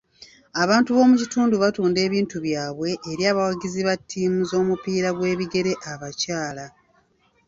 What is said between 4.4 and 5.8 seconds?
z'omupiira gw'ebigere